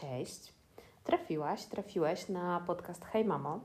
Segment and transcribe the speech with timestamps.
[0.00, 0.54] Cześć.
[1.04, 3.60] Trafiłaś, trafiłeś na podcast Hej Mamo,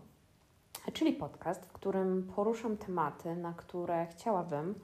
[0.94, 4.80] czyli podcast, w którym poruszam tematy, na które chciałabym,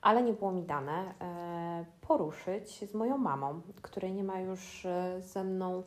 [0.00, 5.20] ale nie było mi dane, e, poruszyć z moją mamą, której nie ma już e,
[5.20, 5.82] ze mną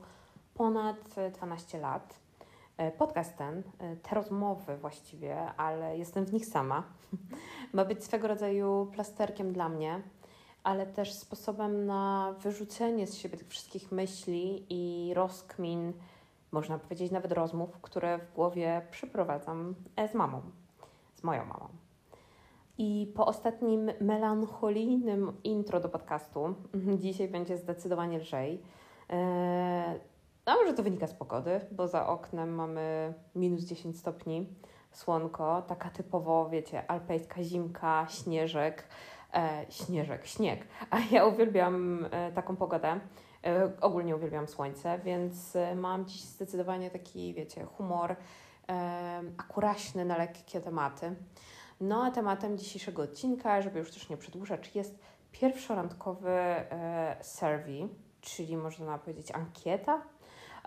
[0.53, 2.19] ponad 12 lat.
[2.77, 3.63] E, podcast ten,
[4.03, 6.83] te rozmowy właściwie, ale jestem w nich sama,
[7.73, 10.01] ma być swego rodzaju plasterkiem dla mnie,
[10.67, 15.93] ale też sposobem na wyrzucenie z siebie tych wszystkich myśli i rozkmin,
[16.51, 19.75] można powiedzieć nawet rozmów, które w głowie przeprowadzam
[20.11, 20.41] z mamą,
[21.15, 21.67] z moją mamą.
[22.77, 26.55] I po ostatnim melancholijnym intro do podcastu,
[27.03, 28.61] dzisiaj będzie zdecydowanie lżej.
[30.45, 34.47] A może to wynika z pogody, bo za oknem mamy minus 10 stopni,
[34.91, 38.83] słonko, taka typowo, wiecie, alpejska zimka, śnieżek
[39.33, 40.67] e, śnieżek, śnieg.
[40.89, 42.99] A ja uwielbiam e, taką pogodę.
[43.45, 48.15] E, ogólnie uwielbiam słońce, więc e, mam dziś zdecydowanie taki, wiecie, humor
[48.69, 51.15] e, akuraśny na lekkie tematy.
[51.81, 54.99] No a tematem dzisiejszego odcinka, żeby już też nie przedłużać, jest
[55.31, 57.89] pierwszorandkowy e, survey,
[58.21, 60.01] czyli można powiedzieć ankieta,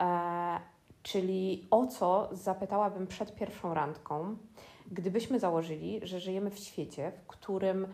[0.00, 0.61] e,
[1.03, 4.36] czyli o co zapytałabym przed pierwszą randką,
[4.91, 7.86] gdybyśmy założyli, że żyjemy w świecie, w którym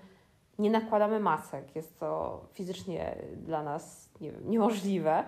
[0.58, 1.76] nie nakładamy masek.
[1.76, 5.24] Jest to fizycznie dla nas nie wiem, niemożliwe.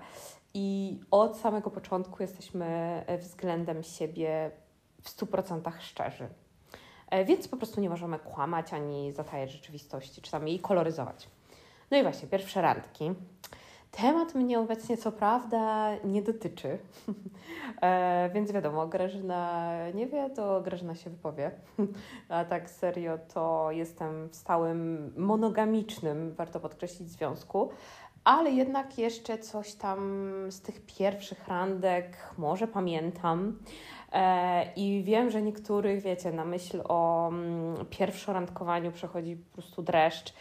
[0.55, 4.51] I od samego początku jesteśmy względem siebie
[5.03, 6.29] w 100% szczerzy.
[7.11, 11.29] E, więc po prostu nie możemy kłamać ani zatajać rzeczywistości, czy tam jej koloryzować.
[11.91, 13.13] No i właśnie, pierwsze randki.
[13.91, 16.79] Temat mnie obecnie, co prawda, nie dotyczy,
[17.83, 21.51] e, więc wiadomo, Grażyna nie wie, to Grażyna się wypowie.
[22.29, 27.71] A tak serio, to jestem w stałym monogamicznym, warto podkreślić, związku,
[28.25, 33.59] ale jednak jeszcze coś tam z tych pierwszych randek może pamiętam.
[34.13, 40.35] E, I wiem, że niektórych, wiecie, na myśl o mm, pierwszorandkowaniu przechodzi po prostu dreszcz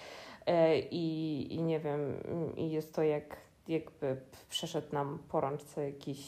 [0.92, 2.14] i, i nie wiem,
[2.58, 3.38] i jest to jak
[3.68, 4.18] jakby
[4.50, 6.22] przeszedł nam po rączce jakiś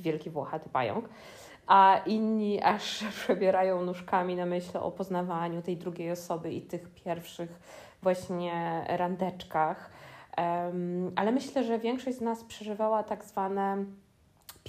[0.00, 1.08] wielki włochaty pająk,
[1.66, 7.60] a inni aż przebierają nóżkami na myśl o poznawaniu tej drugiej osoby i tych pierwszych
[8.02, 9.90] właśnie randeczkach.
[10.38, 13.84] Um, ale myślę, że większość z nas przeżywała tak zwane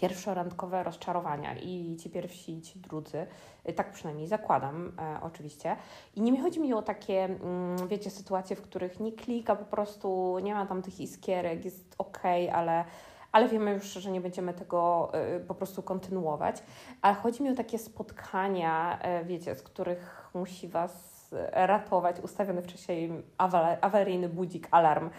[0.02, 3.28] pierwszorandkowe rozczarowania i ci pierwsi, i ci drudzy.
[3.69, 5.75] Y, tak przynajmniej zakładam, e, oczywiście.
[6.16, 10.40] I nie chodzi mi o takie, mm, wiecie, sytuacje, w których nie klika, po prostu
[10.44, 12.22] nie ma tam tych iskierek, jest ok,
[12.53, 12.86] ale
[13.31, 16.63] ale wiemy już, że nie będziemy tego y, po prostu kontynuować.
[17.02, 21.18] Ale chodzi mi o takie spotkania, y, wiecie, z których musi Was
[21.52, 23.12] ratować ustawiony wcześniej
[23.81, 25.09] awaryjny budzik, alarm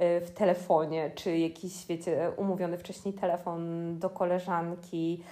[0.00, 5.24] w telefonie, czy jakiś, wiecie, umówiony wcześniej telefon do koleżanki,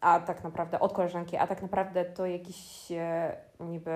[0.00, 3.90] a tak naprawdę od koleżanki, a tak naprawdę to jakiś e, niby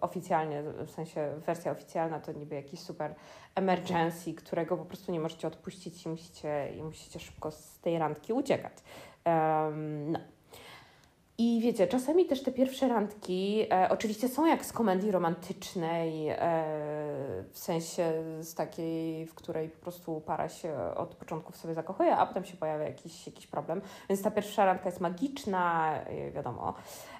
[0.00, 3.14] oficjalnie, w sensie wersja oficjalna to niby jakiś super
[3.54, 8.32] emergency, którego po prostu nie możecie odpuścić i musicie, i musicie szybko z tej randki
[8.32, 8.72] uciekać.
[10.06, 10.18] No.
[11.42, 16.36] I wiecie, czasami też te pierwsze randki e, oczywiście są jak z komedii romantycznej, e,
[17.50, 22.16] w sensie z takiej, w której po prostu para się od początku w sobie zakochuje,
[22.16, 23.80] a potem się pojawia jakiś, jakiś problem.
[24.08, 26.74] Więc ta pierwsza randka jest magiczna, e, wiadomo,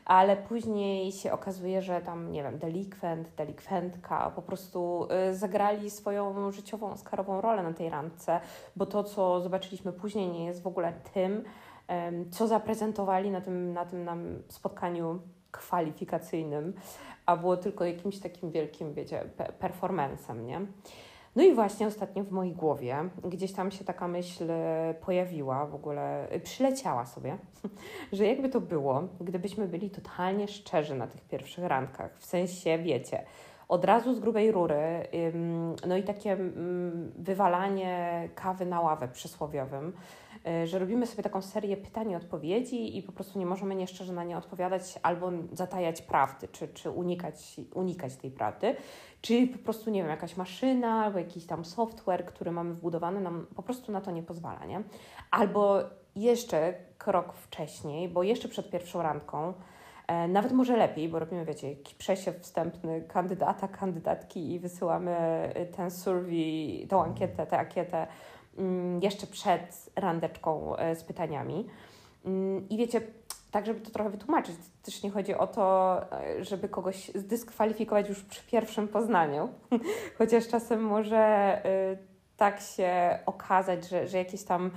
[0.05, 6.53] ale później się okazuje, że tam, nie wiem, delikwent, delikwentka po prostu e, zagrali swoją
[6.53, 8.41] życiową, oskarową rolę na tej randce,
[8.77, 11.45] bo to, co zobaczyliśmy później, nie jest w ogóle tym,
[12.31, 15.21] co zaprezentowali na tym, na tym nam spotkaniu
[15.51, 16.75] kwalifikacyjnym,
[17.27, 19.25] a było tylko jakimś takim wielkim, wiecie,
[19.59, 20.61] performancem, nie?
[21.37, 24.45] No i właśnie ostatnio w mojej głowie gdzieś tam się taka myśl
[25.01, 27.39] pojawiła, w ogóle przyleciała sobie,
[28.13, 33.25] że jakby to było, gdybyśmy byli totalnie szczerzy na tych pierwszych randkach, w sensie, wiecie,
[33.71, 35.07] od razu z grubej rury,
[35.87, 36.37] no i takie
[37.17, 39.93] wywalanie kawy na ławę przysłowiowym,
[40.63, 44.13] y, że robimy sobie taką serię pytań i odpowiedzi i po prostu nie możemy nieszczerze
[44.13, 48.77] na nie odpowiadać albo zatajać prawdy, czy, czy unikać, unikać tej prawdy,
[49.21, 53.47] czy po prostu, nie wiem, jakaś maszyna albo jakiś tam software, który mamy wbudowany, nam
[53.57, 54.83] po prostu na to nie pozwala, nie?
[55.31, 55.81] Albo
[56.17, 59.55] jeszcze krok wcześniej, bo jeszcze przed pierwszą randką
[60.29, 65.17] nawet może lepiej, bo robimy, wiecie, przesiew wstępny kandydata, kandydatki i wysyłamy
[65.57, 68.07] y, ten survey, tą ankietę, tę ankietę
[68.59, 71.67] mm, jeszcze przed randeczką e, z pytaniami.
[72.25, 73.01] Mm, I wiecie,
[73.51, 78.23] tak żeby to trochę wytłumaczyć, też nie chodzi o to, e, żeby kogoś zdyskwalifikować już
[78.23, 79.49] przy pierwszym poznaniu,
[80.19, 81.63] chociaż czasem może
[82.37, 84.71] tak się okazać, że, że jakieś tam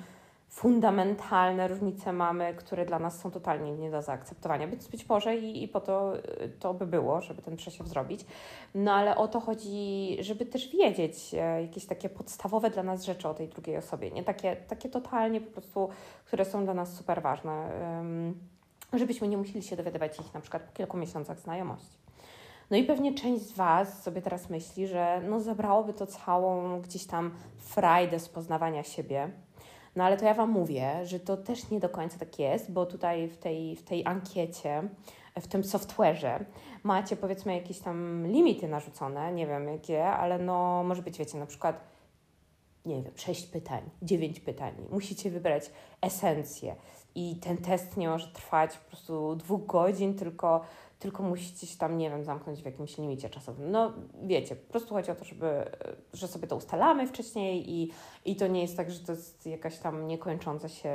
[0.54, 4.68] fundamentalne różnice mamy, które dla nas są totalnie nie do zaakceptowania.
[4.68, 6.14] Więc być może i, i po to
[6.60, 8.26] to by było, żeby ten przesiew zrobić.
[8.76, 13.28] No ale o to chodzi, żeby też wiedzieć e, jakieś takie podstawowe dla nas rzeczy
[13.28, 14.12] o tej drugiej osobie.
[14.12, 15.90] Nie takie, takie totalnie po prostu,
[16.26, 17.70] które są dla nas super ważne.
[18.94, 21.98] Żebyśmy nie musieli się dowiadywać ich na przykład po kilku miesiącach znajomości.
[22.72, 27.06] No i pewnie część z Was sobie teraz myśli, że no zabrałoby to całą gdzieś
[27.06, 29.30] tam frajdę z poznawania siebie,
[29.96, 32.86] no ale to ja Wam mówię, że to też nie do końca tak jest, bo
[32.86, 34.84] tutaj w tej, w tej ankiecie,
[35.42, 36.46] w tym software'ze
[36.84, 41.46] macie powiedzmy jakieś tam limity narzucone, nie wiem jakie, ale no może być, wiecie, na
[41.46, 41.94] przykład
[42.86, 44.74] nie wiem, sześć pytań, dziewięć pytań.
[44.92, 46.76] Musicie wybrać esencję
[47.16, 50.62] i ten test nie może trwać po prostu dwóch godzin, tylko
[51.04, 53.72] tylko musicie się tam, nie wiem, zamknąć w jakimś limicie czasowym.
[53.72, 55.66] No wiecie, po prostu chodzi o to, żeby,
[56.14, 57.92] że sobie to ustalamy wcześniej i,
[58.26, 60.94] i to nie jest tak, że to jest jakaś tam niekończąca się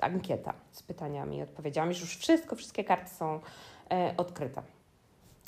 [0.00, 3.40] ankieta z pytaniami i odpowiedziami, że już wszystko, wszystkie karty są
[3.90, 4.62] e, odkryte.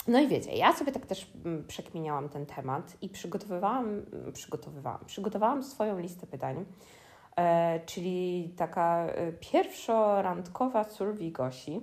[0.08, 4.02] No i wiecie, ja sobie tak też mm, przekminiałam ten temat i przygotowywałam,
[4.32, 6.64] przygotowywałam, przygotowałam swoją listę pytań,
[7.36, 11.80] e, czyli taka e, pierwszorandkowa survey Gosi,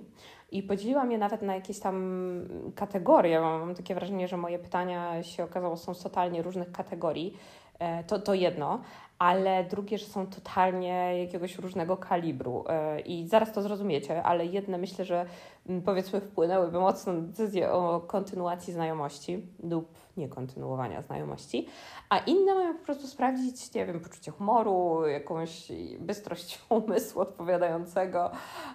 [0.50, 3.40] i podzieliłam je nawet na jakieś tam kategorie.
[3.40, 7.36] Mam takie wrażenie, że moje pytania się okazało są z totalnie różnych kategorii.
[7.78, 8.80] E, to, to jedno,
[9.18, 12.64] ale drugie, że są totalnie jakiegoś różnego kalibru.
[12.68, 15.26] E, I zaraz to zrozumiecie, ale jedne myślę, że
[15.68, 21.68] mm, powiedzmy wpłynęłyby mocno na decyzję o kontynuacji znajomości lub niekontynuowania znajomości,
[22.08, 28.30] a inne mają po prostu sprawdzić, nie wiem, poczucie humoru, jakąś bystrość umysłu odpowiadającego,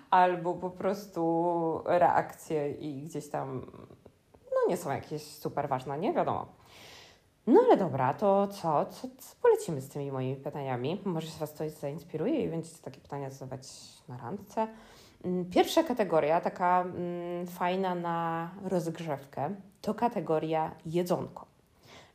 [0.09, 3.71] albo po prostu reakcje i gdzieś tam,
[4.51, 6.61] no nie są jakieś super ważne, nie wiadomo.
[7.47, 8.85] No ale dobra, to co?
[8.85, 9.07] co?
[9.17, 11.01] Co polecimy z tymi moimi pytaniami?
[11.05, 13.67] Może Was coś zainspiruje i będziecie takie pytania zadawać
[14.07, 14.67] na randce.
[15.25, 21.45] Mm, pierwsza kategoria, taka mm, fajna na rozgrzewkę, to kategoria jedzonko,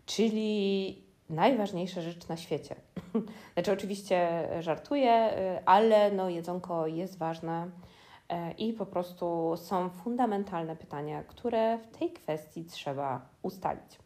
[0.06, 2.74] czyli najważniejsza rzecz na świecie.
[3.54, 10.76] znaczy, oczywiście żartuję, y, ale no, jedzonko jest ważne y, i po prostu są fundamentalne
[10.76, 14.05] pytania, które w tej kwestii trzeba ustalić.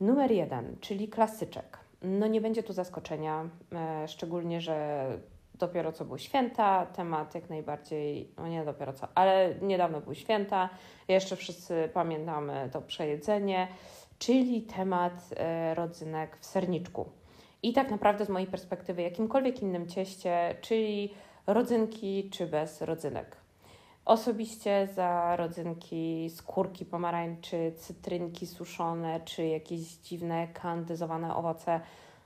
[0.00, 1.78] Numer jeden, czyli klasyczek.
[2.02, 5.06] No nie będzie tu zaskoczenia, e, szczególnie, że
[5.54, 10.70] dopiero co były święta, temat jak najbardziej, no nie dopiero co, ale niedawno były święta,
[11.08, 13.68] jeszcze wszyscy pamiętamy to przejedzenie,
[14.18, 17.08] czyli temat e, rodzynek w serniczku.
[17.62, 21.14] I tak naprawdę z mojej perspektywy jakimkolwiek innym cieście, czyli
[21.46, 23.43] rodzynki czy bez rodzynek.
[24.04, 31.80] Osobiście za rodzynki skórki pomarańczy, cytrynki suszone czy jakieś dziwne kandyzowane owoce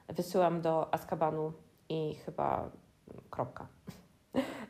[0.08, 1.52] wysyłam do Azkabanu
[1.88, 2.70] i chyba
[3.30, 3.66] kropka.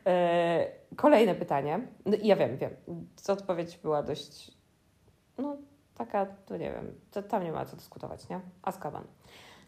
[0.05, 1.87] E, kolejne pytanie.
[2.05, 2.75] No, ja wiem, wiem.
[3.27, 4.51] Odpowiedź była dość,
[5.37, 5.57] no
[5.95, 8.39] taka, to nie wiem, to, tam nie ma co dyskutować, nie?
[8.61, 9.03] Azkaban.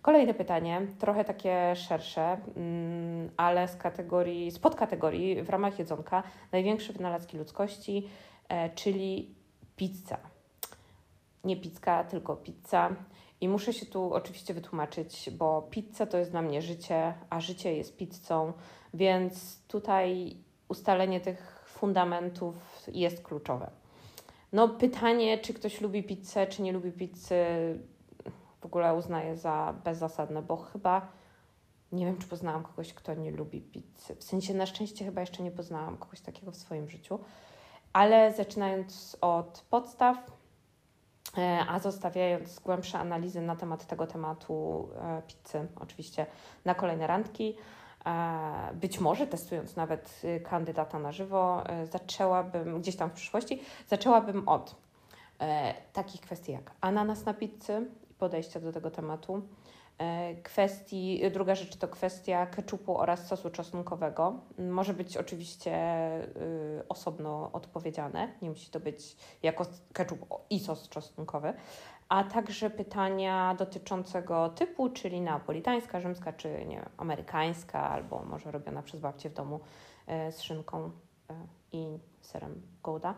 [0.01, 6.93] Kolejne pytanie, trochę takie szersze, mm, ale z kategorii, z podkategorii w ramach jedzonka największe
[6.93, 8.07] wynalazki ludzkości,
[8.49, 9.35] e, czyli
[9.75, 10.17] pizza.
[11.43, 12.95] Nie pizza, tylko pizza.
[13.41, 17.75] I muszę się tu oczywiście wytłumaczyć, bo pizza to jest dla mnie życie, a życie
[17.75, 18.53] jest pizzą,
[18.93, 20.37] więc tutaj
[20.69, 22.55] ustalenie tych fundamentów
[22.87, 23.71] jest kluczowe.
[24.53, 27.35] No, pytanie, czy ktoś lubi pizzę, czy nie lubi pizzy,
[28.61, 31.07] w ogóle uznaję za bezzasadne, bo chyba
[31.91, 34.15] nie wiem, czy poznałam kogoś, kto nie lubi pizzy.
[34.15, 37.19] W sensie na szczęście chyba jeszcze nie poznałam kogoś takiego w swoim życiu.
[37.93, 40.17] Ale zaczynając od podstaw,
[41.37, 46.25] e, a zostawiając głębsze analizy na temat tego tematu e, pizzy, oczywiście
[46.65, 47.57] na kolejne randki,
[48.05, 54.75] e, być może testując nawet kandydata na żywo, zaczęłabym gdzieś tam w przyszłości, zaczęłabym od
[55.93, 57.85] takich kwestii jak ananas na pizzy,
[58.21, 59.41] podejścia do tego tematu.
[59.97, 64.39] E, kwestii, druga rzecz to kwestia keczupu oraz sosu czosnkowego.
[64.57, 65.73] Może być oczywiście
[66.77, 71.53] y, osobno odpowiedziane, nie musi to być jako keczup i sos czosnkowy,
[72.09, 78.99] a także pytania dotyczącego typu, czyli neapolitańska, rzymska czy nie amerykańska, albo może robiona przez
[78.99, 79.59] babcię w domu
[80.07, 80.91] e, z szynką
[81.71, 83.15] i serem Gouda.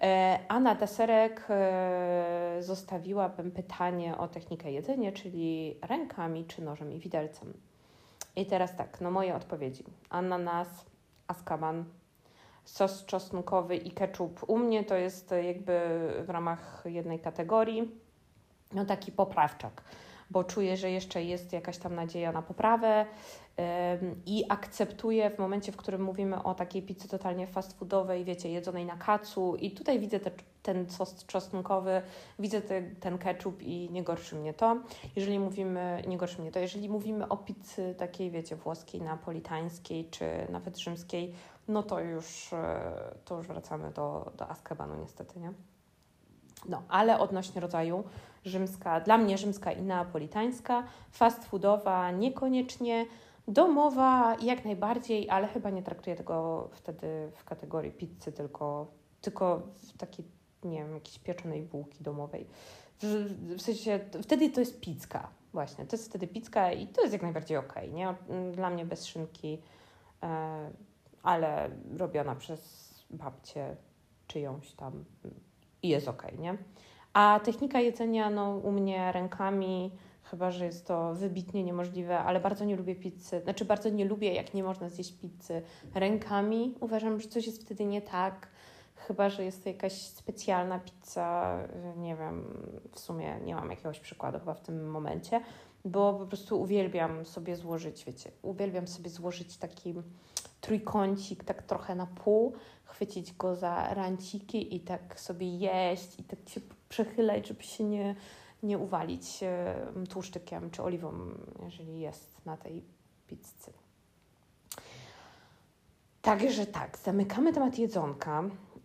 [0.00, 6.98] E, a na deserek e, zostawiłabym pytanie o technikę jedzenia, czyli rękami czy nożem i
[6.98, 7.52] widelcem.
[8.36, 9.84] I teraz tak, no moje odpowiedzi.
[10.10, 10.84] Ananas,
[11.26, 11.84] askaban,
[12.64, 14.44] sos czosnkowy i ketchup.
[14.46, 15.80] U mnie to jest jakby
[16.26, 17.90] w ramach jednej kategorii,
[18.72, 19.82] no taki poprawczak
[20.34, 23.06] bo czuję, że jeszcze jest jakaś tam nadzieja na poprawę
[24.26, 28.86] i akceptuję w momencie, w którym mówimy o takiej pizzy totalnie fast foodowej, wiecie, jedzonej
[28.86, 30.30] na kacu i tutaj widzę te,
[30.62, 32.02] ten sos czosnkowy,
[32.38, 34.76] widzę te, ten ketchup i nie gorszy mnie to.
[35.16, 40.26] Jeżeli mówimy, nie gorszy mnie to, jeżeli mówimy o pizzy takiej, wiecie, włoskiej, napolitańskiej czy
[40.48, 41.34] nawet rzymskiej,
[41.68, 42.80] no to już, e,
[43.24, 45.52] to już wracamy do, do Azkabanu niestety, nie?
[46.68, 48.04] No, ale odnośnie rodzaju
[48.44, 53.06] rzymska, dla mnie rzymska i neapolitańska, fast foodowa niekoniecznie,
[53.48, 58.86] domowa jak najbardziej, ale chyba nie traktuję tego wtedy w kategorii pizzy, tylko,
[59.20, 60.24] tylko w takiej,
[60.64, 62.46] nie wiem, jakiejś pieczonej bułki domowej.
[63.56, 67.22] W, sensie, wtedy to jest pizka, właśnie, to jest wtedy pizka i to jest jak
[67.22, 68.14] najbardziej okej, okay, nie?
[68.52, 69.58] Dla mnie bez szynki,
[70.22, 70.70] e,
[71.22, 73.76] ale robiona przez babcię
[74.26, 75.04] czyjąś tam
[75.82, 76.58] i jest ok, nie?
[77.14, 79.90] A technika jedzenia, no u mnie rękami,
[80.22, 83.40] chyba że jest to wybitnie niemożliwe, ale bardzo nie lubię pizzy.
[83.40, 85.62] Znaczy, bardzo nie lubię, jak nie można zjeść pizzy
[85.94, 86.74] rękami.
[86.80, 88.48] Uważam, że coś jest wtedy nie tak.
[88.96, 91.58] Chyba, że jest to jakaś specjalna pizza,
[91.96, 92.44] nie wiem,
[92.92, 95.40] w sumie nie mam jakiegoś przykładu chyba w tym momencie,
[95.84, 99.94] bo po prostu uwielbiam sobie złożyć, wiecie, uwielbiam sobie złożyć taki
[100.60, 102.52] trójkącik tak trochę na pół,
[102.84, 106.60] chwycić go za ranciki i tak sobie jeść i tak się
[106.94, 108.14] przechylać, żeby się nie,
[108.62, 109.40] nie uwalić
[110.10, 111.12] tłuszczykiem czy oliwą,
[111.64, 112.82] jeżeli jest na tej
[113.26, 113.72] pizzy.
[116.22, 118.44] Także tak, zamykamy temat jedzonka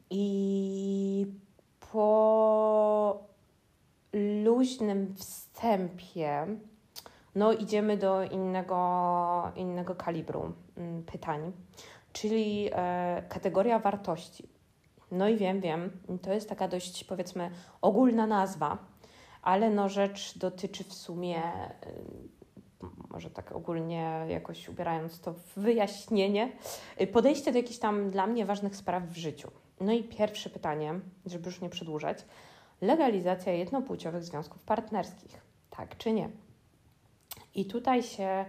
[0.09, 1.25] i
[1.91, 3.23] po
[4.13, 6.47] luźnym wstępie
[7.35, 11.51] no idziemy do innego, innego kalibru mm, pytań,
[12.13, 14.58] czyli e, kategoria wartości.
[15.11, 17.51] No i wiem, wiem, to jest taka dość powiedzmy
[17.81, 18.77] ogólna nazwa,
[19.41, 21.73] ale no rzecz dotyczy w sumie, e,
[23.09, 26.51] może tak ogólnie jakoś ubierając to w wyjaśnienie,
[26.97, 29.51] e, podejście do jakichś tam dla mnie ważnych spraw w życiu.
[29.81, 32.25] No i pierwsze pytanie, żeby już nie przedłużać,
[32.81, 36.29] legalizacja jednopłciowych związków partnerskich, tak czy nie?
[37.55, 38.45] I tutaj się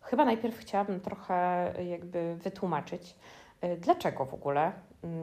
[0.00, 3.16] chyba najpierw chciałabym trochę jakby wytłumaczyć,
[3.64, 4.72] y, dlaczego w ogóle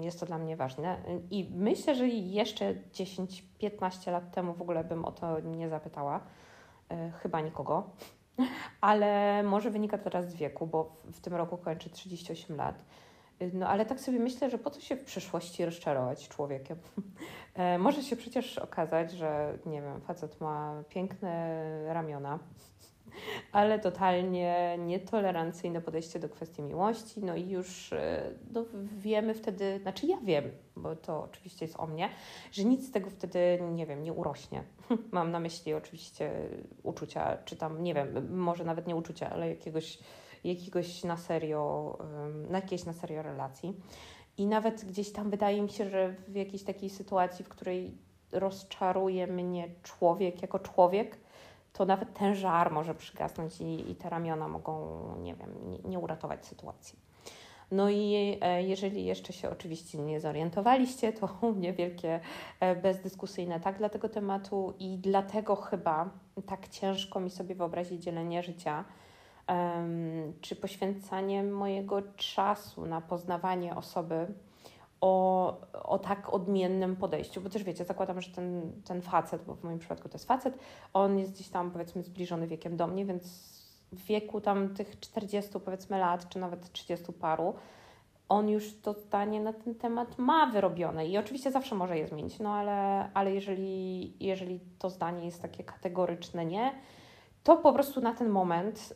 [0.02, 0.98] jest to dla mnie ważne.
[1.32, 6.20] I myślę, że jeszcze 10-15 lat temu w ogóle bym o to nie zapytała,
[6.92, 7.90] y, chyba nikogo.
[8.82, 12.86] Ale może wynika to teraz z wieku, bo w tym roku kończę 38 lat.
[13.42, 16.78] Y, no ale tak sobie myślę, że po co się w przyszłości rozczarować człowiekiem?
[17.54, 22.40] E, może się przecież okazać, że nie wiem, facet ma piękne ramiona,
[23.52, 27.20] ale totalnie nietolerancyjne podejście do kwestii miłości.
[27.22, 28.66] No i już e, no,
[28.98, 32.10] wiemy wtedy, znaczy ja wiem, bo to oczywiście jest o mnie,
[32.52, 34.64] że nic z tego wtedy, nie wiem, nie urośnie.
[35.12, 36.32] Mam na myśli oczywiście
[36.84, 40.00] uczucia, czy tam, nie wiem, może nawet nie uczucia, ale jakiegoś,
[40.44, 41.98] jakiegoś na serio,
[42.50, 43.74] na jakiejś na serio relacji.
[44.38, 47.98] I nawet gdzieś tam wydaje mi się, że w jakiejś takiej sytuacji, w której
[48.32, 51.18] rozczaruje mnie człowiek jako człowiek,
[51.80, 56.00] to nawet ten żar może przygasnąć i, i te ramiona mogą, nie wiem, nie, nie
[56.00, 57.00] uratować sytuacji.
[57.72, 62.20] No i e, jeżeli jeszcze się oczywiście nie zorientowaliście, to u mnie wielkie
[62.60, 66.10] e, bezdyskusyjne tak dla tego tematu i dlatego chyba
[66.46, 68.86] tak ciężko mi sobie wyobrazić dzielenie życia
[70.42, 74.28] czy poświęcanie mojego czasu na poznawanie osoby,
[75.02, 79.64] o, o tak odmiennym podejściu, bo też wiecie, zakładam, że ten, ten facet, bo w
[79.64, 80.58] moim przypadku to jest facet,
[80.94, 83.50] on jest gdzieś tam powiedzmy zbliżony wiekiem do mnie, więc
[83.92, 87.54] w wieku tam tych 40 powiedzmy lat, czy nawet 30 paru,
[88.30, 91.08] on już to zdanie na ten temat ma wyrobione.
[91.08, 95.64] I oczywiście zawsze może je zmienić, no ale, ale jeżeli, jeżeli to zdanie jest takie
[95.64, 96.72] kategoryczne nie,
[97.44, 98.94] to po prostu na ten moment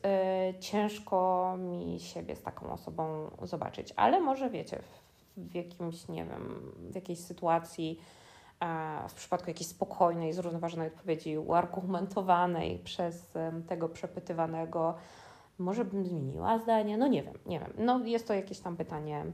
[0.55, 4.79] y, ciężko mi siebie z taką osobą zobaczyć, ale może wiecie,
[5.37, 7.99] w jakimś, nie wiem, w jakiejś sytuacji,
[9.09, 13.33] w przypadku jakiejś spokojnej, zrównoważonej odpowiedzi, uargumentowanej przez
[13.67, 14.95] tego przepytywanego,
[15.57, 16.97] może bym zmieniła zdanie?
[16.97, 17.73] No nie wiem, nie wiem.
[17.77, 19.25] No jest to jakieś tam pytanie,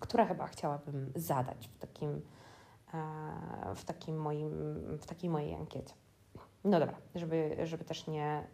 [0.00, 2.20] które chyba chciałabym zadać w takim,
[3.74, 4.50] w takim moim,
[4.98, 5.94] w takiej mojej ankiecie.
[6.64, 8.46] No dobra, żeby, żeby też nie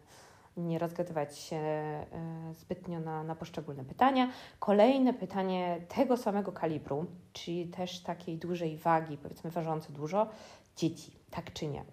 [0.57, 2.05] nie rozgadywać się e,
[2.53, 4.31] zbytnio na, na poszczególne pytania.
[4.59, 10.27] Kolejne pytanie tego samego kalibru, czyli też takiej dużej wagi, powiedzmy ważące dużo,
[10.75, 11.83] dzieci, tak czy nie?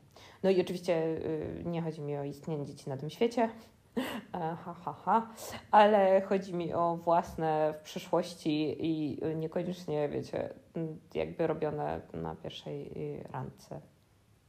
[0.43, 3.43] No i oczywiście y, nie chodzi mi o istnienie dzieci na tym świecie,
[3.97, 5.31] e, ha, ha, ha,
[5.71, 10.55] ale chodzi mi o własne w przyszłości i niekoniecznie, wiecie,
[11.15, 12.93] jakby robione na pierwszej
[13.33, 13.81] randce.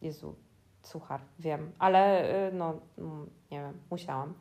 [0.01, 0.35] Jezu,
[0.83, 4.33] suchar, wiem, ale y, no, mm, nie wiem, musiałam.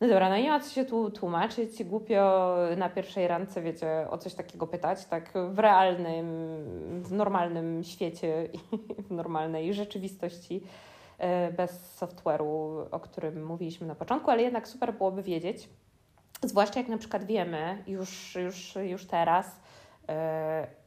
[0.00, 4.18] No dobra, no nie ma co się tu tłumaczyć, głupio na pierwszej randce, wiecie, o
[4.18, 6.26] coś takiego pytać, tak w realnym,
[7.02, 8.58] w normalnym świecie i
[9.08, 10.62] w normalnej rzeczywistości,
[11.50, 15.68] y, bez software'u, o którym mówiliśmy na początku, ale jednak super byłoby wiedzieć,
[16.42, 20.81] zwłaszcza jak na przykład wiemy już, już, już teraz, y,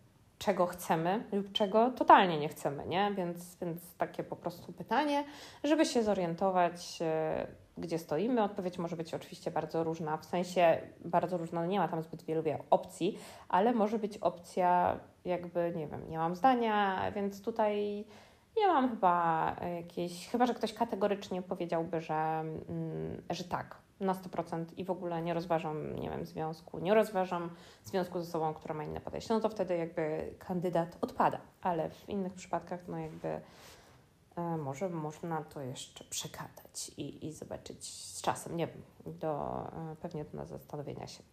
[0.45, 3.11] czego chcemy lub czego totalnie nie chcemy, nie?
[3.17, 5.23] Więc, więc takie po prostu pytanie,
[5.63, 7.47] żeby się zorientować, e,
[7.77, 8.43] gdzie stoimy.
[8.43, 12.23] Odpowiedź może być oczywiście bardzo różna, w sensie bardzo różna, no nie ma tam zbyt
[12.23, 18.05] wielu opcji, ale może być opcja jakby, nie wiem, nie mam zdania, więc tutaj
[18.57, 24.65] nie mam chyba jakiejś, chyba że ktoś kategorycznie powiedziałby, że, mm, że tak, na 100%
[24.77, 27.49] i w ogóle nie rozważam, nie wiem, związku, nie rozważam
[27.85, 32.09] związku ze sobą, która ma inne podejście, no to wtedy jakby kandydat odpada, ale w
[32.09, 33.27] innych przypadkach no jakby
[34.35, 38.81] e, może można to jeszcze przekazać i, i zobaczyć z czasem, nie wiem,
[39.19, 41.23] do, e, pewnie do zastanowienia się.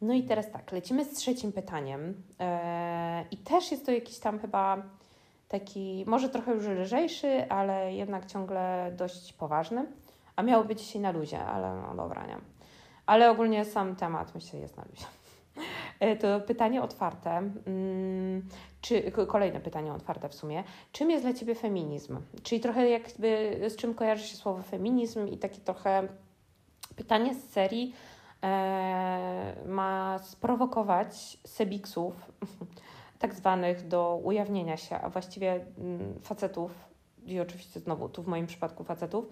[0.00, 2.22] No i teraz tak, lecimy z trzecim pytaniem.
[2.40, 4.82] E, i też jest to jakiś tam chyba
[5.48, 9.86] taki, może trochę już lżejszy, ale jednak ciągle dość poważny
[10.36, 12.36] a miało być dzisiaj na luzie, ale no dobra, nie.
[13.06, 15.06] Ale ogólnie sam temat myślę jest na luzie.
[16.00, 17.30] E, to pytanie otwarte,
[17.66, 18.48] mm,
[18.80, 20.64] czy kolejne pytanie otwarte w sumie.
[20.92, 22.20] Czym jest dla Ciebie feminizm?
[22.42, 26.08] Czyli trochę jakby z czym kojarzy się słowo feminizm i takie trochę
[26.96, 27.94] pytanie z serii
[28.42, 32.32] e, ma sprowokować sebiksów,
[33.18, 36.93] tak zwanych, do ujawnienia się, a właściwie mm, facetów
[37.26, 39.28] i oczywiście znowu tu w moim przypadku facetów,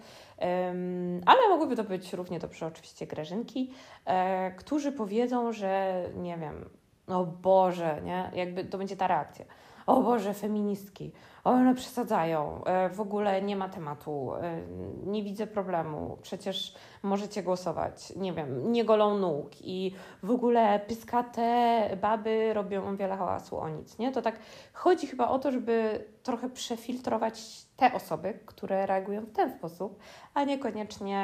[1.25, 3.71] ale mogłyby to być równie dobrze oczywiście grażynki,
[4.05, 6.69] e, którzy powiedzą, że nie wiem,
[7.07, 8.31] o Boże, nie?
[8.33, 9.45] Jakby to będzie ta reakcja
[9.85, 11.11] o Boże, feministki,
[11.43, 14.61] one przesadzają, e, w ogóle nie ma tematu, e,
[15.05, 19.51] nie widzę problemu, przecież możecie głosować, nie wiem, nie golą nóg.
[19.61, 24.11] I w ogóle pyskate baby robią wiele hałasu o nic, nie?
[24.11, 24.39] To tak
[24.73, 29.99] chodzi chyba o to, żeby trochę przefiltrować te osoby, które reagują w ten sposób,
[30.33, 31.17] a niekoniecznie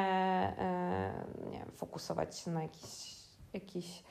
[0.58, 3.14] e, nie fokusować się na jakiś,
[3.52, 4.02] jakiś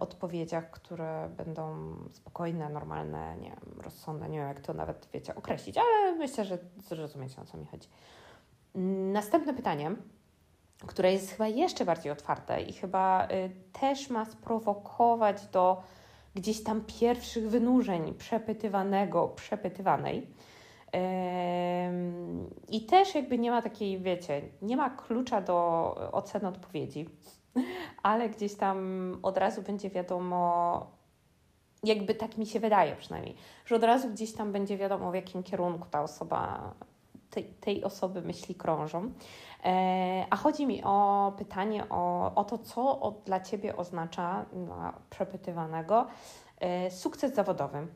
[0.00, 5.78] odpowiedziach, które będą spokojne, normalne, nie wiem, rozsądne, nie wiem jak to nawet, wiecie, określić,
[5.78, 7.88] ale myślę, że zrozumiecie o co mi chodzi.
[9.12, 9.90] Następne pytanie,
[10.86, 15.82] które jest chyba jeszcze bardziej otwarte i chyba y, też ma sprowokować do
[16.34, 20.26] gdzieś tam pierwszych wynurzeń przepytywanego, przepytywanej.
[22.68, 27.08] I też jakby nie ma takiej, wiecie, nie ma klucza do oceny odpowiedzi
[28.02, 28.78] ale gdzieś tam
[29.22, 30.86] od razu będzie wiadomo,
[31.84, 33.34] jakby tak mi się wydaje przynajmniej,
[33.66, 36.74] że od razu gdzieś tam będzie wiadomo, w jakim kierunku ta osoba,
[37.30, 39.12] tej, tej osoby myśli krążą.
[39.64, 44.92] E, a chodzi mi o pytanie o, o to, co od, dla Ciebie oznacza dla
[45.10, 46.06] przepytywanego
[46.60, 47.86] e, sukces zawodowy.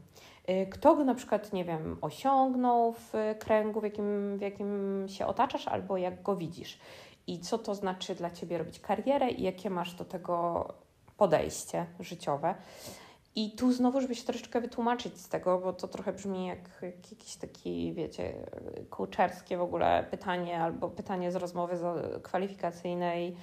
[0.46, 5.26] E, kto go na przykład, nie wiem, osiągnął w kręgu, w jakim, w jakim się
[5.26, 6.78] otaczasz, albo jak go widzisz
[7.26, 10.68] i co to znaczy dla Ciebie robić karierę i jakie masz do tego
[11.16, 12.54] podejście życiowe.
[13.34, 17.12] I tu znowu, żeby się troszeczkę wytłumaczyć z tego, bo to trochę brzmi jak, jak
[17.12, 18.34] jakiś taki, wiecie,
[18.90, 21.78] kółczerskie w ogóle pytanie albo pytanie z rozmowy
[22.22, 23.36] kwalifikacyjnej.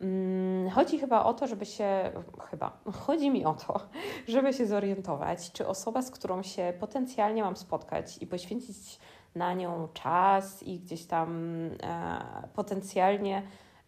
[0.00, 2.10] Mm, chodzi chyba o to, żeby się,
[2.50, 3.80] chyba, chodzi mi o to,
[4.28, 8.98] żeby się zorientować, czy osoba, z którą się potencjalnie mam spotkać i poświęcić
[9.34, 11.50] na nią czas i gdzieś tam
[11.82, 13.42] e, potencjalnie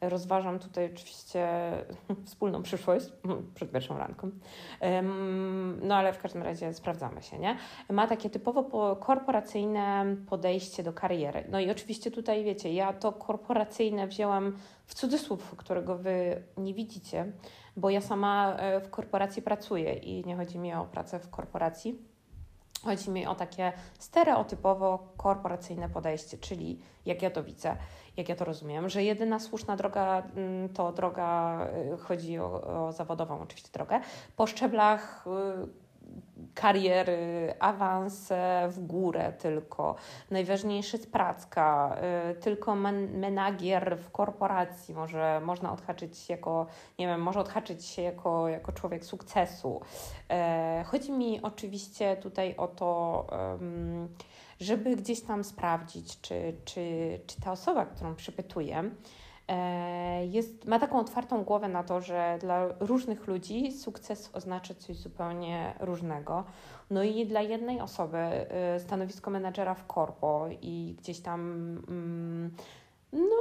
[0.08, 1.48] rozważam tutaj oczywiście
[2.26, 3.06] wspólną przyszłość
[3.54, 4.30] przed pierwszą ranką.
[5.82, 7.56] No ale w każdym razie sprawdzamy się, nie?
[7.90, 11.44] Ma takie typowo korporacyjne podejście do kariery.
[11.50, 17.32] No i oczywiście tutaj wiecie, ja to korporacyjne wzięłam w cudzysłów, którego wy nie widzicie,
[17.76, 22.13] bo ja sama e, w korporacji pracuję i nie chodzi mi o pracę w korporacji
[22.84, 27.76] Chodzi mi o takie stereotypowo korporacyjne podejście, czyli jak ja to widzę,
[28.16, 31.60] jak ja to rozumiem, że jedyna słuszna droga mm, to droga,
[31.94, 34.00] y, chodzi o, o zawodową oczywiście drogę,
[34.36, 35.83] po szczeblach y,
[36.54, 39.94] kariery, awanse w górę tylko.
[40.30, 41.96] Najważniejszy jest pracka,
[42.30, 46.66] y, tylko men menagier w korporacji może można odhaczyć jako,
[46.98, 49.80] nie wiem, może odhaczyć się jako, jako człowiek sukcesu.
[50.30, 53.26] E, chodzi mi oczywiście tutaj o to,
[54.60, 58.90] żeby gdzieś tam sprawdzić, czy, czy, czy ta osoba, którą przypytuję,
[60.30, 65.74] jest, ma taką otwartą głowę na to, że dla różnych ludzi sukces oznacza coś zupełnie
[65.80, 66.44] różnego.
[66.90, 71.40] No i dla jednej osoby e, stanowisko menedżera w korpo i gdzieś tam
[71.88, 72.54] mm,
[73.12, 73.36] no,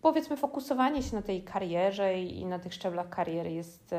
[0.00, 3.94] powiedzmy fokusowanie się na tej karierze i na tych szczeblach kariery jest,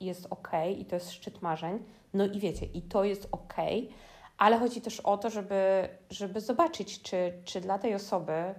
[0.00, 1.78] jest ok i to jest szczyt marzeń.
[2.14, 3.54] No i wiecie, i to jest ok,
[4.38, 8.54] ale chodzi też o to, żeby, żeby zobaczyć, czy, czy dla tej osoby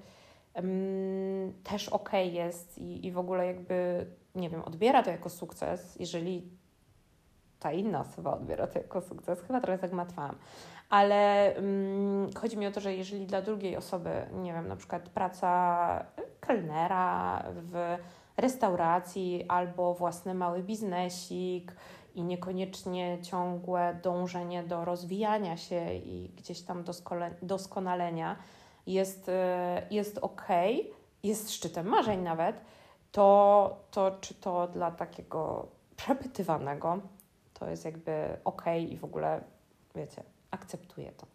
[1.64, 6.50] też ok jest i, i w ogóle jakby, nie wiem, odbiera to jako sukces, jeżeli
[7.60, 9.42] ta inna osoba odbiera to jako sukces.
[9.42, 10.36] Chyba trochę zagmatwałam.
[10.90, 15.10] Ale um, chodzi mi o to, że jeżeli dla drugiej osoby, nie wiem, na przykład
[15.10, 16.06] praca
[16.40, 17.98] kelnera w
[18.38, 21.76] restauracji albo własny mały biznesik
[22.16, 26.84] i niekoniecznie ciągłe dążenie do rozwijania się i gdzieś tam
[27.42, 28.36] doskonalenia
[28.88, 30.48] jest, e, jest ok,
[31.24, 32.62] jest szczytem marzeń nawet,
[33.12, 37.00] to, to czy to dla takiego przepytywanego
[37.54, 39.44] to jest jakby ok i w ogóle,
[39.96, 41.28] wiecie, akceptuję to.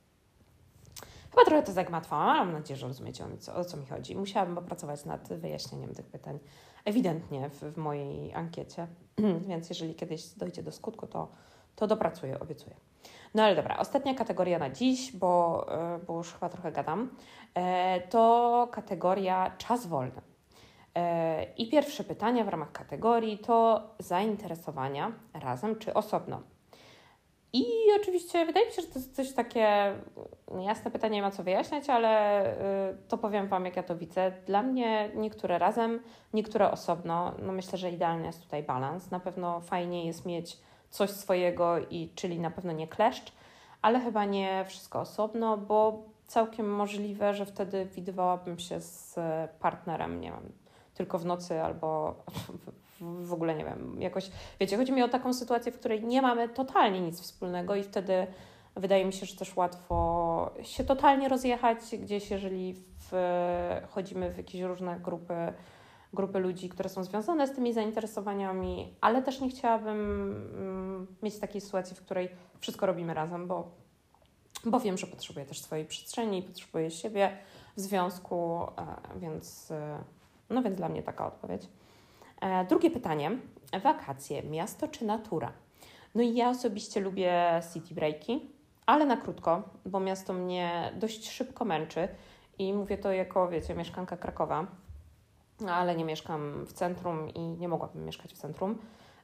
[1.30, 4.16] Chyba trochę to zagmatwałam, ale mam nadzieję, że rozumiecie o co mi chodzi.
[4.16, 6.38] Musiałabym popracować nad wyjaśnieniem tych pytań
[6.84, 8.86] ewidentnie w, w mojej ankiecie,
[9.48, 11.28] więc jeżeli kiedyś dojdzie do skutku, to,
[11.76, 12.76] to dopracuję, obiecuję.
[13.34, 17.10] No ale dobra, ostatnia kategoria na dziś, bo, e, bo już chyba trochę gadam,
[17.54, 20.20] e, to kategoria czas wolny.
[20.94, 26.42] E, I pierwsze pytanie w ramach kategorii to zainteresowania razem czy osobno.
[27.54, 27.64] I
[28.00, 29.94] oczywiście wydaje mi się, że to jest coś takie
[30.60, 32.44] jasne pytanie, nie ma co wyjaśniać, ale
[33.08, 34.32] to powiem Wam, jak ja to widzę.
[34.46, 36.00] Dla mnie niektóre razem,
[36.32, 37.32] niektóre osobno.
[37.42, 39.10] No myślę, że idealny jest tutaj balans.
[39.10, 40.58] Na pewno fajnie jest mieć
[40.92, 43.32] coś swojego, i, czyli na pewno nie kleszcz,
[43.82, 49.14] ale chyba nie wszystko osobno, bo całkiem możliwe, że wtedy widywałabym się z
[49.60, 50.52] partnerem, nie wiem,
[50.94, 52.14] tylko w nocy albo
[53.00, 56.48] w ogóle nie wiem, jakoś, wiecie, chodzi mi o taką sytuację, w której nie mamy
[56.48, 58.26] totalnie nic wspólnego i wtedy
[58.76, 63.12] wydaje mi się, że też łatwo się totalnie rozjechać gdzieś, jeżeli w,
[63.90, 65.52] chodzimy w jakieś różne grupy,
[66.12, 69.96] grupy ludzi, które są związane z tymi zainteresowaniami, ale też nie chciałabym
[70.58, 72.28] mm, mieć takiej sytuacji, w której
[72.60, 73.70] wszystko robimy razem, bo,
[74.64, 77.36] bo wiem, że potrzebuję też swojej przestrzeni, potrzebuję siebie
[77.76, 79.98] w związku, e, więc, e,
[80.50, 81.68] no więc dla mnie taka odpowiedź.
[82.40, 83.38] E, drugie pytanie.
[83.82, 85.52] Wakacje, miasto czy natura?
[86.14, 88.50] No i ja osobiście lubię city breaki,
[88.86, 92.08] ale na krótko, bo miasto mnie dość szybko męczy
[92.58, 94.66] i mówię to jako, wiecie, mieszkanka Krakowa,
[95.68, 98.78] ale nie mieszkam w centrum i nie mogłabym mieszkać w centrum.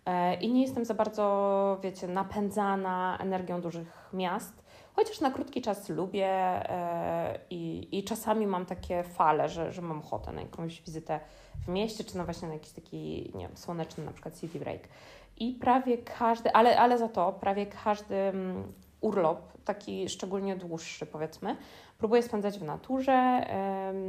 [0.06, 5.88] E, I nie jestem za bardzo, wiecie, napędzana energią dużych miast, chociaż na krótki czas
[5.88, 11.20] lubię e, i, i czasami mam takie fale, że, że mam ochotę na jakąś wizytę
[11.64, 14.88] w mieście, czy no właśnie na jakiś taki, nie wiem, słoneczny na przykład city break.
[15.36, 21.56] I prawie każdy, ale, ale za to prawie każdy mm, urlop, taki szczególnie dłuższy powiedzmy,
[21.98, 23.46] próbuję spędzać w naturze,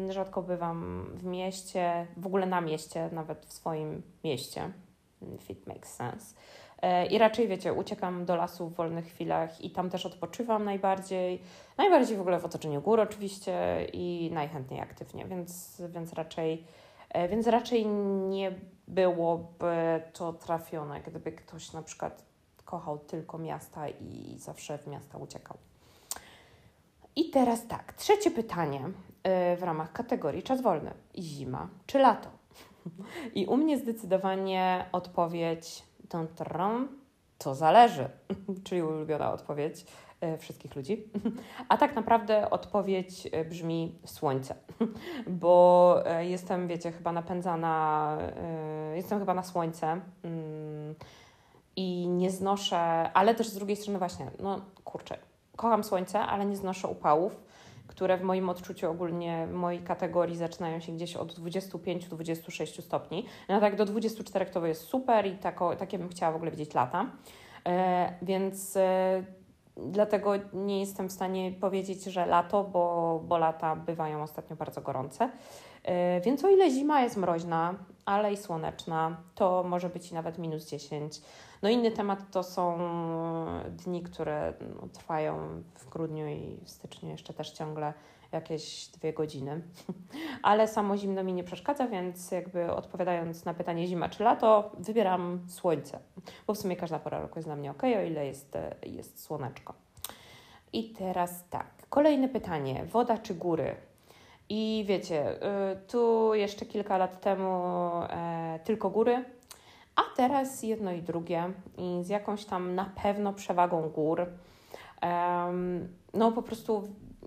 [0.10, 4.72] rzadko bywam w mieście, w ogóle na mieście, nawet w swoim mieście,
[5.36, 6.36] if it makes sense.
[6.82, 11.42] E, I raczej, wiecie, uciekam do lasu w wolnych chwilach i tam też odpoczywam najbardziej.
[11.78, 16.66] Najbardziej w ogóle w otoczeniu gór oczywiście i najchętniej aktywnie, więc, więc raczej
[17.10, 17.86] E, więc raczej
[18.30, 18.52] nie
[18.88, 22.29] byłoby to trafione, gdyby ktoś na przykład
[22.70, 25.58] kochał tylko miasta i zawsze w miasta uciekał.
[27.16, 28.90] I teraz tak, trzecie pytanie
[29.24, 30.92] e, w ramach kategorii czas wolny.
[31.18, 32.30] Zima czy lato?
[33.40, 35.84] I u mnie zdecydowanie odpowiedź
[37.38, 38.10] to zależy,
[38.66, 39.86] czyli ulubiona odpowiedź.
[40.22, 41.04] E, wszystkich ludzi.
[41.70, 44.56] A tak naprawdę odpowiedź e, brzmi słońce,
[45.28, 48.18] bo jestem, wiecie, chyba napędzana,
[48.96, 50.96] jestem chyba na słońce mm,
[51.80, 52.78] i nie znoszę,
[53.14, 55.18] ale też z drugiej strony właśnie, no kurczę,
[55.56, 57.40] kocham słońce, ale nie znoszę upałów,
[57.88, 63.26] które w moim odczuciu ogólnie w mojej kategorii zaczynają się gdzieś od 25-26 stopni.
[63.50, 66.74] No tak do 24 to jest super i tako, takie bym chciała w ogóle widzieć
[66.74, 67.06] lata.
[67.66, 69.24] E, więc e,
[69.88, 75.30] Dlatego nie jestem w stanie powiedzieć, że lato, bo, bo lata bywają ostatnio bardzo gorące.
[75.86, 80.70] Yy, więc o ile zima jest mroźna, ale i słoneczna, to może być nawet minus
[80.70, 81.22] 10.
[81.62, 82.78] No inny temat to są
[83.70, 87.94] dni, które no, trwają w grudniu i w styczniu jeszcze też ciągle
[88.32, 89.62] jakieś dwie godziny.
[90.44, 95.40] Ale samo zimno mi nie przeszkadza, więc jakby odpowiadając na pytanie zima czy lato, wybieram
[95.48, 96.00] słońce,
[96.48, 99.74] bo w sumie każda pora roku jest dla mnie ok, o ile jest, jest słoneczko.
[100.74, 103.76] I teraz tak, kolejne pytanie: woda czy góry?
[104.50, 105.40] I wiecie, y,
[105.88, 107.62] tu jeszcze kilka lat temu
[108.10, 109.26] e, tylko góry,
[109.96, 111.44] a teraz jedno i drugie
[111.78, 114.26] i z jakąś tam na pewno przewagą gór.
[116.14, 116.84] No po prostu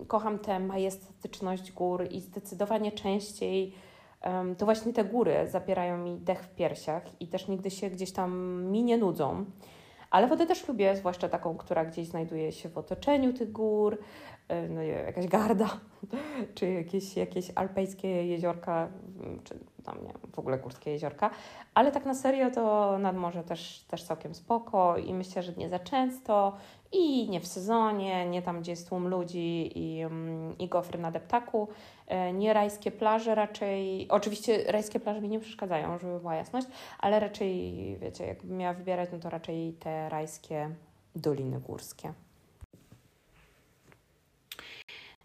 [0.08, 3.74] kocham tę majestatyczność gór i zdecydowanie częściej
[4.58, 8.62] to właśnie te góry zapierają mi dech w piersiach i też nigdy się gdzieś tam
[8.64, 9.44] mi nie nudzą.
[10.10, 13.98] Ale wodę też lubię, zwłaszcza taką, która gdzieś znajduje się w otoczeniu tych gór,
[14.48, 15.80] e, no, jakaś garda,
[16.54, 18.88] czy jakieś, jakieś alpejskie jeziorka,
[19.44, 21.30] czy tam nie w ogóle górskie jeziorka.
[21.74, 25.68] Ale tak na serio to nad morze też, też całkiem spoko i myślę, że nie
[25.68, 26.56] za często
[26.92, 31.10] i nie w sezonie, nie tam, gdzie jest tłum ludzi i, mm, i gofry na
[31.10, 31.68] deptaku,
[32.06, 36.66] e, nie rajskie plaże raczej, oczywiście rajskie plaże mi nie przeszkadzają, żeby była jasność,
[36.98, 40.70] ale raczej, wiecie, jakbym miała wybierać, no to raczej te rajskie
[41.16, 42.12] doliny górskie.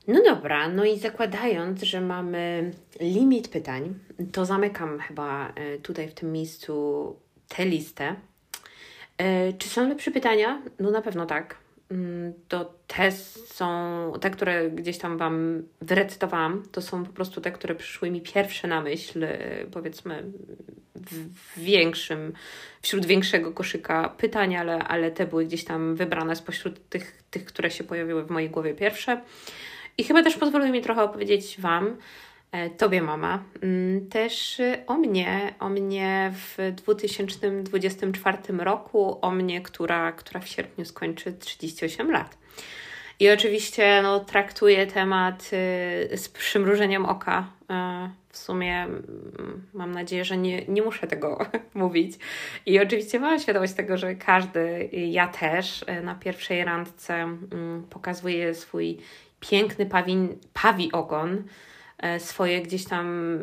[0.08, 3.93] No dobra, no i zakładając, że mamy limit pytań,
[4.32, 7.15] to zamykam chyba e, tutaj w tym miejscu
[7.48, 8.15] tę listę.
[9.17, 10.62] E, czy są lepsze pytania?
[10.80, 11.58] No na pewno tak.
[11.91, 17.52] Mm, to te są, te, które gdzieś tam Wam wyrecytowałam, to są po prostu te,
[17.52, 20.24] które przyszły mi pierwsze na myśl, e, powiedzmy
[20.96, 22.34] w większym,
[22.82, 27.72] wśród większego koszyka pytań, ale, ale te były gdzieś tam wybrane spośród tych, tych, które
[27.72, 29.22] się pojawiły w mojej głowie pierwsze.
[29.97, 31.97] I chyba też pozwoliły mi trochę opowiedzieć Wam,
[32.51, 40.12] e, Tobie mama, mm, też o mnie, o mnie w 2024 roku, o mnie, która,
[40.12, 42.38] która w sierpniu skończy 38 lat.
[43.19, 45.49] I oczywiście no, traktuję temat
[46.13, 47.47] y, z przymrużeniem oka.
[47.62, 52.17] Y, w sumie mm, mam nadzieję, że nie, nie muszę tego mówić.
[52.65, 58.53] I oczywiście mam świadomość tego, że każdy, ja też, y, na pierwszej randce mm, pokazuje
[58.55, 58.97] swój
[59.39, 61.43] piękny pawin, pawi ogon,
[61.97, 63.38] e, swoje gdzieś tam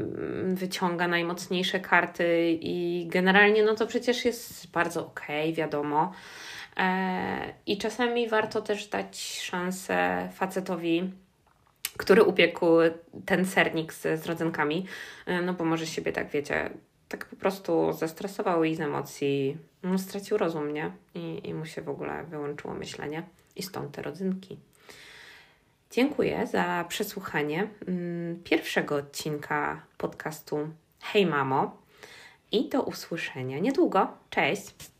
[0.54, 6.12] wyciąga najmocniejsze karty i generalnie no to przecież jest bardzo okej, okay, wiadomo.
[6.76, 11.10] E, I czasami warto też dać szansę facetowi,
[11.96, 12.66] który upiekł
[13.26, 14.86] ten sernik z, z rodzynkami,
[15.26, 16.70] e, no bo może siebie tak, wiecie,
[17.08, 20.90] tak po prostu zestresował i z emocji no, stracił rozum, nie?
[21.14, 23.22] I, I mu się w ogóle wyłączyło myślenie.
[23.56, 24.58] I stąd te rodzynki.
[25.94, 30.68] Dziękuję za przesłuchanie mm, pierwszego odcinka podcastu
[31.00, 31.76] Hej Mamo
[32.52, 34.08] i do usłyszenia niedługo.
[34.30, 34.93] Cześć!